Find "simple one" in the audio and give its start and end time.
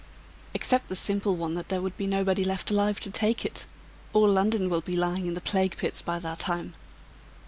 0.95-1.53